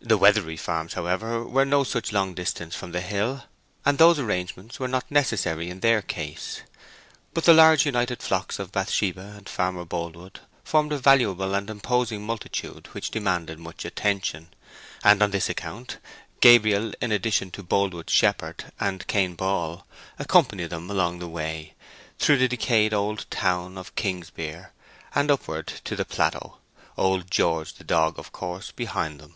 The 0.00 0.16
Weatherbury 0.16 0.56
Farms, 0.56 0.94
however, 0.94 1.44
were 1.44 1.66
no 1.66 1.84
such 1.84 2.12
long 2.12 2.32
distance 2.32 2.74
from 2.74 2.92
the 2.92 3.02
hill, 3.02 3.44
and 3.84 3.98
those 3.98 4.18
arrangements 4.18 4.80
were 4.80 4.88
not 4.88 5.10
necessary 5.10 5.68
in 5.68 5.80
their 5.80 6.00
case. 6.00 6.62
But 7.34 7.44
the 7.44 7.52
large 7.52 7.84
united 7.84 8.22
flocks 8.22 8.58
of 8.58 8.72
Bathsheba 8.72 9.34
and 9.36 9.46
Farmer 9.50 9.84
Boldwood 9.84 10.38
formed 10.64 10.92
a 10.92 10.98
valuable 10.98 11.52
and 11.54 11.68
imposing 11.68 12.24
multitude 12.24 12.86
which 12.92 13.10
demanded 13.10 13.58
much 13.58 13.84
attention, 13.84 14.48
and 15.04 15.20
on 15.22 15.30
this 15.30 15.50
account 15.50 15.98
Gabriel, 16.40 16.94
in 17.02 17.12
addition 17.12 17.50
to 17.50 17.62
Boldwood's 17.62 18.12
shepherd 18.12 18.64
and 18.80 19.06
Cain 19.08 19.34
Ball, 19.34 19.86
accompanied 20.18 20.70
them 20.70 20.88
along 20.90 21.18
the 21.18 21.28
way, 21.28 21.74
through 22.18 22.38
the 22.38 22.48
decayed 22.48 22.94
old 22.94 23.26
town 23.30 23.76
of 23.76 23.94
Kingsbere, 23.94 24.68
and 25.14 25.30
upward 25.30 25.66
to 25.84 25.94
the 25.94 26.06
plateau,—old 26.06 27.30
George 27.30 27.74
the 27.74 27.84
dog 27.84 28.18
of 28.18 28.32
course 28.32 28.70
behind 28.70 29.20
them. 29.20 29.34